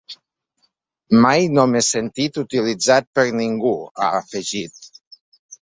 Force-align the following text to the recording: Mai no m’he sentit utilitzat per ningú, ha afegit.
Mai 1.25 1.43
no 1.57 1.65
m’he 1.73 1.83
sentit 1.89 2.41
utilitzat 2.45 3.09
per 3.19 3.27
ningú, 3.43 3.77
ha 4.01 4.11
afegit. 4.23 4.83